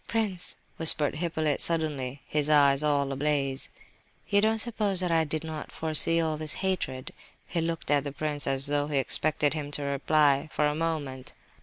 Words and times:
"Prince," 0.07 0.55
whispered 0.77 1.13
Hippolyte, 1.17 1.61
suddenly, 1.61 2.23
his 2.25 2.49
eyes 2.49 2.81
all 2.81 3.11
ablaze, 3.11 3.69
"you 4.27 4.41
don't 4.41 4.57
suppose 4.57 4.99
that 4.99 5.11
I 5.11 5.25
did 5.25 5.43
not 5.43 5.71
foresee 5.71 6.19
all 6.19 6.37
this 6.37 6.53
hatred?" 6.65 7.13
He 7.45 7.61
looked 7.61 7.91
at 7.91 8.03
the 8.03 8.11
prince 8.11 8.47
as 8.47 8.65
though 8.65 8.87
he 8.87 8.97
expected 8.97 9.53
him 9.53 9.69
to 9.69 9.83
reply, 9.83 10.49
for 10.51 10.65
a 10.65 10.73
moment. 10.73 11.33